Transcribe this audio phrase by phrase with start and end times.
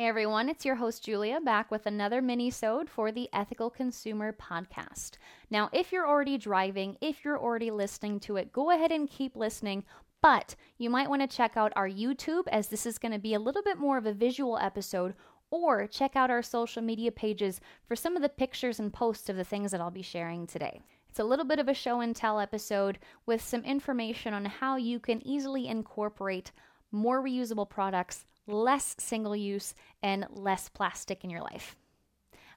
[0.00, 5.18] Hey everyone, it's your host Julia back with another mini-sode for the Ethical Consumer podcast.
[5.50, 9.36] Now, if you're already driving, if you're already listening to it, go ahead and keep
[9.36, 9.84] listening,
[10.22, 13.34] but you might want to check out our YouTube as this is going to be
[13.34, 15.12] a little bit more of a visual episode
[15.50, 19.36] or check out our social media pages for some of the pictures and posts of
[19.36, 20.80] the things that I'll be sharing today.
[21.10, 24.76] It's a little bit of a show and tell episode with some information on how
[24.76, 26.52] you can easily incorporate
[26.90, 31.76] more reusable products less single use, and less plastic in your life.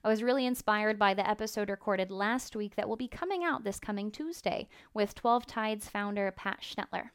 [0.04, 3.64] I was really inspired by the episode recorded last week that will be coming out
[3.64, 7.10] this coming Tuesday with 12 Tides founder Pat Schnettler.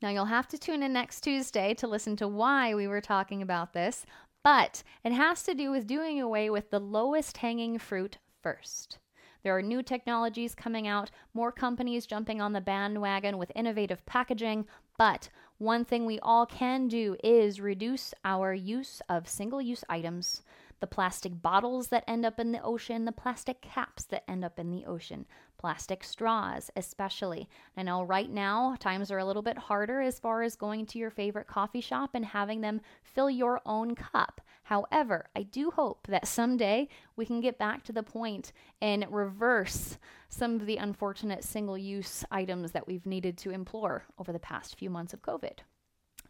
[0.00, 3.42] Now, you'll have to tune in next Tuesday to listen to why we were talking
[3.42, 4.06] about this,
[4.42, 8.98] but it has to do with doing away with the lowest hanging fruit first.
[9.42, 14.66] There are new technologies coming out, more companies jumping on the bandwagon with innovative packaging,
[14.98, 15.28] but
[15.60, 20.40] one thing we all can do is reduce our use of single use items,
[20.80, 24.58] the plastic bottles that end up in the ocean, the plastic caps that end up
[24.58, 25.26] in the ocean,
[25.58, 27.46] plastic straws, especially.
[27.76, 30.98] I know right now times are a little bit harder as far as going to
[30.98, 34.40] your favorite coffee shop and having them fill your own cup.
[34.70, 39.98] However, I do hope that someday we can get back to the point and reverse
[40.28, 44.78] some of the unfortunate single use items that we've needed to implore over the past
[44.78, 45.58] few months of COVID.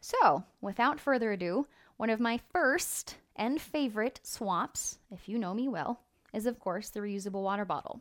[0.00, 1.66] So, without further ado,
[1.98, 6.00] one of my first and favorite swaps, if you know me well,
[6.32, 8.00] is of course the reusable water bottle.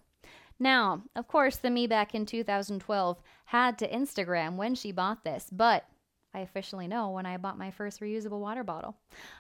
[0.58, 5.50] Now, of course, the me back in 2012 had to Instagram when she bought this,
[5.52, 5.86] but
[6.34, 8.96] I officially know when I bought my first reusable water bottle.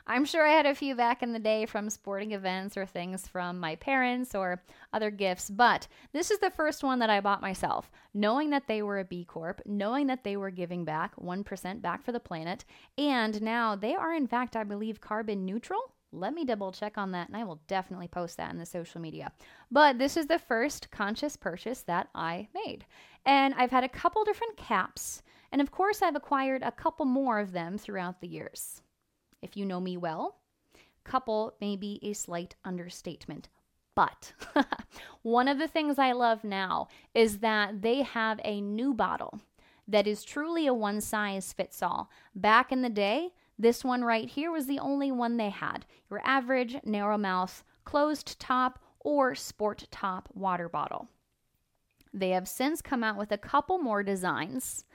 [0.07, 3.27] I'm sure I had a few back in the day from sporting events or things
[3.27, 7.41] from my parents or other gifts, but this is the first one that I bought
[7.41, 11.81] myself, knowing that they were a B Corp, knowing that they were giving back 1%
[11.81, 12.65] back for the planet,
[12.97, 15.93] and now they are, in fact, I believe, carbon neutral.
[16.11, 18.99] Let me double check on that, and I will definitely post that in the social
[18.99, 19.31] media.
[19.69, 22.85] But this is the first conscious purchase that I made.
[23.27, 27.39] And I've had a couple different caps and of course, I've acquired a couple more
[27.39, 28.81] of them throughout the years.
[29.41, 30.39] If you know me well,
[31.03, 33.49] couple may be a slight understatement.
[33.95, 34.33] But
[35.23, 39.41] one of the things I love now is that they have a new bottle
[39.87, 42.09] that is truly a one size fits all.
[42.35, 46.21] Back in the day, this one right here was the only one they had your
[46.23, 51.09] average narrow mouth, closed top, or sport top water bottle.
[52.13, 54.85] They have since come out with a couple more designs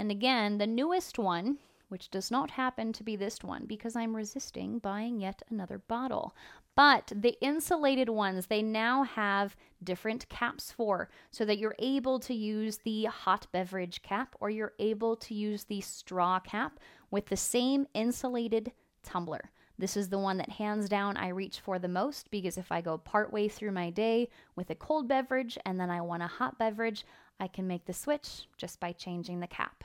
[0.00, 4.16] and again, the newest one, which does not happen to be this one because I'm
[4.16, 6.34] resisting buying yet another bottle.
[6.74, 12.32] But the insulated ones, they now have different caps for so that you're able to
[12.32, 16.80] use the hot beverage cap or you're able to use the straw cap
[17.10, 18.72] with the same insulated
[19.02, 19.50] tumbler.
[19.76, 22.80] This is the one that hands down I reach for the most because if I
[22.80, 26.58] go partway through my day with a cold beverage and then I want a hot
[26.58, 27.04] beverage,
[27.38, 29.84] I can make the switch just by changing the cap.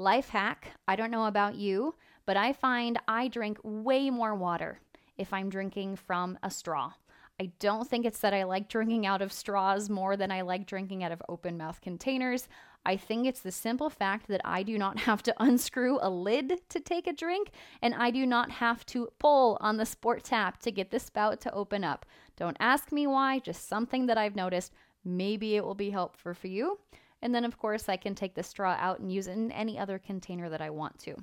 [0.00, 4.78] Life hack I don't know about you, but I find I drink way more water
[5.16, 6.92] if I'm drinking from a straw.
[7.40, 10.66] I don't think it's that I like drinking out of straws more than I like
[10.66, 12.46] drinking out of open mouth containers.
[12.86, 16.60] I think it's the simple fact that I do not have to unscrew a lid
[16.68, 17.50] to take a drink,
[17.82, 21.40] and I do not have to pull on the sport tap to get the spout
[21.40, 22.06] to open up.
[22.36, 24.72] Don't ask me why, just something that I've noticed.
[25.04, 26.78] Maybe it will be helpful for you.
[27.22, 29.78] And then, of course, I can take the straw out and use it in any
[29.78, 31.16] other container that I want to.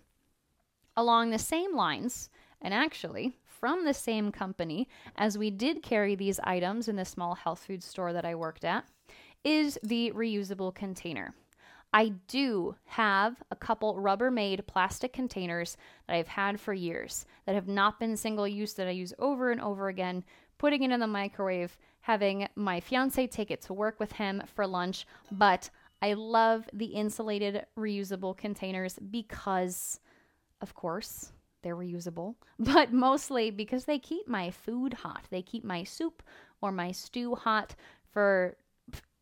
[0.97, 2.29] Along the same lines,
[2.61, 7.35] and actually from the same company as we did carry these items in the small
[7.35, 8.85] health food store that I worked at,
[9.43, 11.33] is the reusable container.
[11.93, 15.77] I do have a couple Rubbermaid plastic containers
[16.07, 19.51] that I've had for years that have not been single use that I use over
[19.51, 20.25] and over again,
[20.57, 24.67] putting it in the microwave, having my fiance take it to work with him for
[24.67, 25.69] lunch, but
[26.01, 29.99] I love the insulated reusable containers because,
[30.61, 31.31] of course,
[31.63, 35.25] they're reusable, but mostly because they keep my food hot.
[35.29, 36.21] They keep my soup
[36.61, 37.75] or my stew hot
[38.11, 38.55] for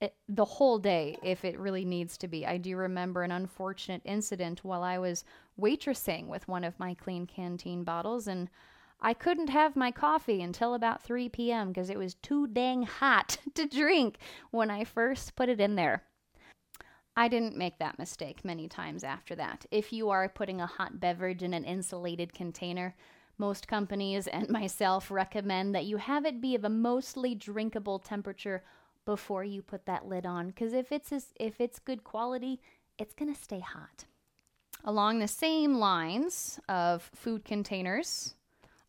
[0.02, 2.46] eh, the whole day if it really needs to be.
[2.46, 5.24] I do remember an unfortunate incident while I was
[5.60, 8.50] waitressing with one of my Klean Kanteen bottles and
[9.00, 11.70] I couldn't have my coffee until about 3 p.m.
[11.70, 14.18] because it was too dang hot to drink
[14.52, 16.04] when I first put it in there.
[17.16, 19.66] I didn't make that mistake many times after that.
[19.72, 22.96] If you are putting a hot beverage in an insulated container,
[23.38, 28.64] most companies and myself recommend that you have it be of a mostly drinkable temperature
[29.06, 32.62] before you put that lid on because if it's if it's good quality,
[32.98, 34.06] it's going to stay hot.
[34.86, 38.36] Along the same lines of food containers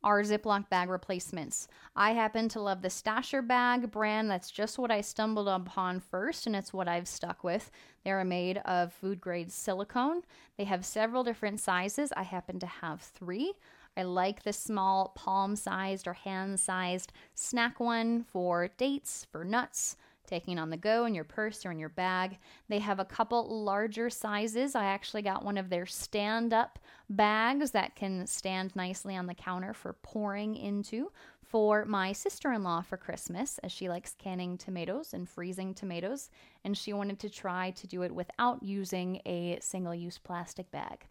[0.04, 1.66] are Ziploc bag replacements.
[1.96, 4.30] I happen to love the Stasher bag brand.
[4.30, 7.70] That's just what I stumbled upon first, and it's what I've stuck with.
[8.04, 10.22] They are made of food grade silicone.
[10.58, 12.12] They have several different sizes.
[12.16, 13.54] I happen to have three.
[13.96, 19.96] I like the small palm sized or hand sized snack one for dates, for nuts,
[20.26, 22.38] taking on the go in your purse or in your bag.
[22.68, 24.74] They have a couple larger sizes.
[24.74, 26.78] I actually got one of their stand up
[27.08, 31.10] bags that can stand nicely on the counter for pouring into
[31.42, 36.30] for my sister in law for Christmas, as she likes canning tomatoes and freezing tomatoes,
[36.64, 41.06] and she wanted to try to do it without using a single use plastic bag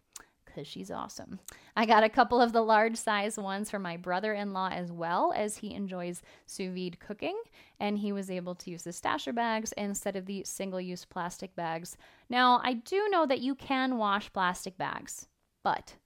[0.54, 1.40] because she's awesome.
[1.76, 4.92] I got a couple of the large size ones for my brother in law as
[4.92, 7.36] well, as he enjoys sous vide cooking,
[7.80, 11.54] and he was able to use the stasher bags instead of the single use plastic
[11.56, 11.96] bags.
[12.28, 15.26] Now, I do know that you can wash plastic bags,
[15.62, 15.96] but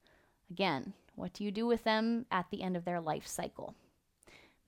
[0.49, 3.75] again, what do you do with them at the end of their life cycle?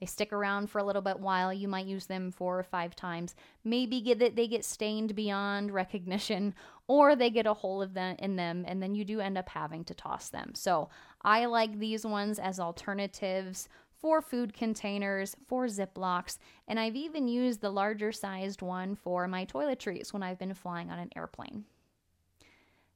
[0.01, 1.53] They stick around for a little bit while.
[1.53, 3.35] You might use them four or five times.
[3.63, 6.55] Maybe get they get stained beyond recognition,
[6.91, 9.47] or they get a hole of them in them, and then you do end up
[9.47, 10.51] having to toss them.
[10.53, 10.89] So
[11.21, 13.69] I like these ones as alternatives
[14.01, 19.45] for food containers, for Ziplocs, and I've even used the larger sized one for my
[19.45, 21.63] toiletries when I've been flying on an airplane.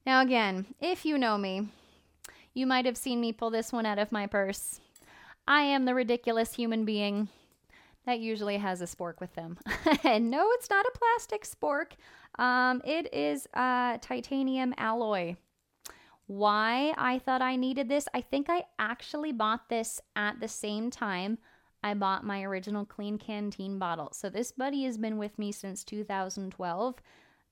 [0.06, 1.70] Now, again, if you know me,
[2.54, 4.82] you might have seen me pull this one out of my purse.
[5.48, 7.30] I am the ridiculous human being
[8.06, 9.58] that usually has a spork with them.
[10.04, 11.94] and no, it's not a plastic spork.
[12.42, 15.36] Um, it is a titanium alloy.
[16.28, 18.08] Why I thought I needed this?
[18.14, 21.38] I think I actually bought this at the same time
[21.86, 24.10] I bought my original Klean Kanteen bottle.
[24.12, 26.96] So this buddy has been with me since 2012.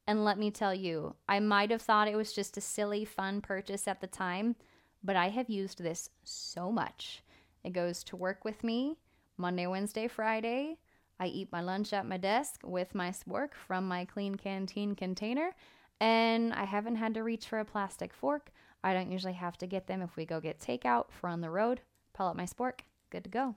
[0.07, 3.41] And let me tell you, I might have thought it was just a silly, fun
[3.41, 4.55] purchase at the time,
[5.03, 7.21] but I have used this so much.
[7.63, 8.97] It goes to work with me
[9.37, 10.77] Monday, Wednesday, Friday.
[11.19, 15.51] I eat my lunch at my desk with my spork from my Klean Kanteen container,
[15.99, 18.51] and I haven't had to reach for a plastic fork.
[18.83, 21.49] I don't usually have to get them if we go get takeout for on the
[21.49, 21.81] road.
[22.13, 23.55] Pull out my spork, good to go.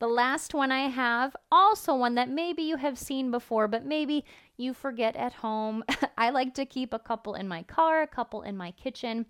[0.00, 4.24] The last one I have, also one that maybe you have seen before, but maybe
[4.56, 5.84] you forget at home.
[6.18, 9.26] I like to keep a couple in my car, a couple in my kitchen,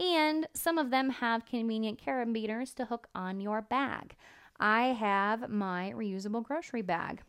[0.00, 4.16] and some of them have convenient carabiners to hook on your bag.
[4.60, 7.22] I have my reusable grocery bag.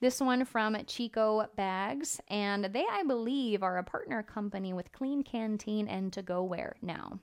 [0.00, 5.24] This one from Chico Bags, and they, I believe, are a partner company with Klean
[5.24, 7.18] Kanteen and To-Go Ware now.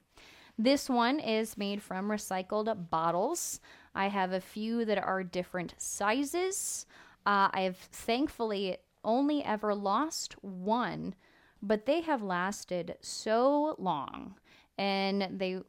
[0.58, 3.60] This one is made from recycled bottles.
[3.96, 6.86] I have a few that are different sizes.
[7.26, 11.16] Uh, I've thankfully only ever lost one,
[11.62, 14.36] but they have lasted so long
[14.78, 15.60] and they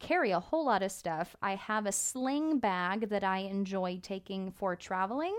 [0.00, 1.36] carry a whole lot of stuff.
[1.40, 5.38] I have a sling bag that I enjoy taking for traveling.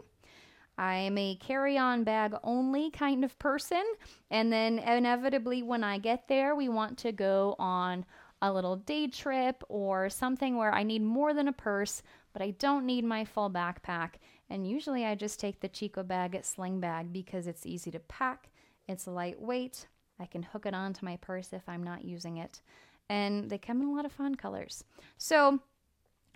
[0.77, 3.83] I'm a carry on bag only kind of person.
[4.29, 8.05] And then, inevitably, when I get there, we want to go on
[8.41, 12.01] a little day trip or something where I need more than a purse,
[12.33, 14.13] but I don't need my full backpack.
[14.49, 18.49] And usually, I just take the Chico bag sling bag because it's easy to pack,
[18.87, 19.87] it's lightweight.
[20.19, 22.61] I can hook it onto my purse if I'm not using it
[23.11, 24.85] and they come in a lot of fun colors.
[25.17, 25.59] So,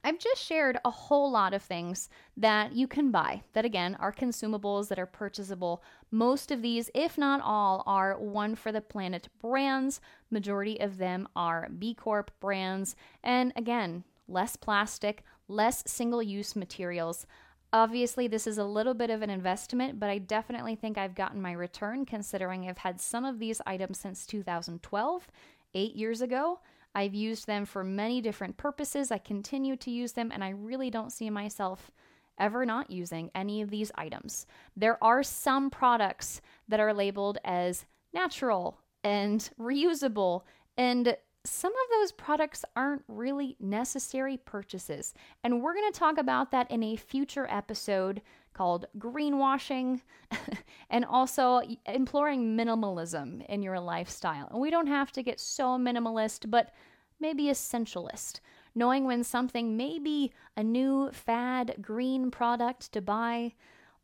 [0.04, 4.14] I've just shared a whole lot of things that you can buy that, again, are
[4.14, 5.82] consumables that are purchasable.
[6.12, 10.02] Most of these, if not all, are One for the Planet brands.
[10.30, 12.96] Majority of them are B Corp brands.
[13.24, 17.26] And again, less plastic, less single use materials.
[17.74, 21.42] Obviously, this is a little bit of an investment, but I definitely think I've gotten
[21.42, 25.28] my return considering I've had some of these items since 2012
[25.76, 26.60] eight years ago.
[26.96, 29.12] I've used them for many different purposes.
[29.12, 31.92] I continue to use them, and I really don't see myself
[32.40, 34.48] ever not using any of these items.
[34.76, 40.42] There are some products that are labeled as natural and reusable,
[40.78, 41.16] and
[41.46, 45.14] some of those products aren't really necessary purchases.
[45.44, 48.22] And we're going to talk about that in a future episode
[48.56, 50.02] called greenwashing
[50.90, 54.48] and also imploring minimalism in your lifestyle.
[54.50, 56.72] And we don't have to get so minimalist, but
[57.20, 58.40] maybe essentialist.
[58.74, 63.54] Knowing when something may be a new fad green product to buy,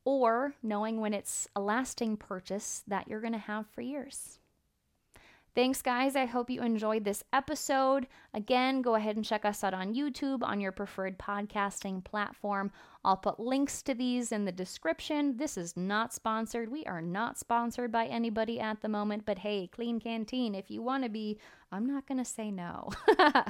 [0.03, 4.39] or knowing when it's a lasting purchase that you're going to have for years.
[5.53, 6.15] Thanks, guys.
[6.15, 8.08] I hope you enjoyed this episode.
[8.34, 12.72] Again, go ahead and check us out on YouTube on your preferred podcasting platform.
[13.03, 15.36] I'll put links to these in the description.
[15.36, 16.72] This is not sponsored.
[16.72, 20.81] We are not sponsored by anybody at the moment, but hey, Klean Kanteen, if you
[20.81, 21.38] want to be,
[21.70, 22.89] I'm not going to say no.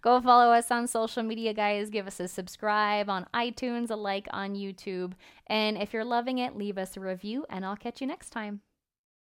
[0.00, 1.90] go follow us on social media, guys.
[1.90, 5.14] Give us a subscribe on iTunes, a like on YouTube.
[5.48, 8.60] And if you're loving it, leave us a review, and I'll catch you next time.